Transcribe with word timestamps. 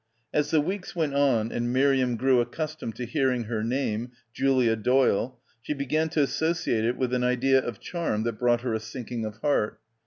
As 0.33 0.49
the 0.49 0.61
weeks 0.61 0.95
went 0.95 1.13
on 1.13 1.51
and 1.51 1.71
Miriam 1.71 2.15
grew 2.17 2.41
accustomed 2.41 2.95
to 2.95 3.05
hearing 3.05 3.43
her 3.43 3.63
name— 3.63 4.13
Julia 4.33 4.75
Doyle— 4.75 5.37
she 5.61 5.75
began 5.75 6.09
to 6.09 6.23
associate 6.23 6.85
it 6.85 6.97
with 6.97 7.13
an 7.13 7.23
idea 7.23 7.59
of 7.63 7.79
charm 7.79 8.23
that 8.23 8.39
brought 8.39 8.61
her 8.61 8.73
a 8.73 8.79
sinking 8.79 9.25
of 9.25 9.37
heart. 9.43 9.79